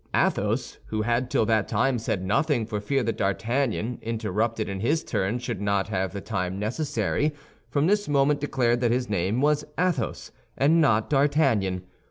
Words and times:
Athos, 0.15 0.79
who 0.87 1.03
had 1.03 1.29
till 1.29 1.45
that 1.45 1.67
time 1.67 1.99
said 1.99 2.23
nothing 2.25 2.65
for 2.65 2.79
fear 2.81 3.03
that 3.03 3.17
D'Artagnan, 3.19 3.99
interrupted 4.01 4.67
in 4.67 4.79
his 4.79 5.03
turn, 5.03 5.37
should 5.37 5.61
not 5.61 5.89
have 5.89 6.11
the 6.11 6.19
time 6.21 6.57
necessary, 6.57 7.35
from 7.69 7.85
this 7.85 8.07
moment 8.07 8.39
declared 8.41 8.81
that 8.81 8.89
his 8.89 9.09
name 9.11 9.41
was 9.41 9.63
Athos, 9.77 10.31
and 10.57 10.81
not 10.81 11.07
D'Artagnan. 11.07 11.83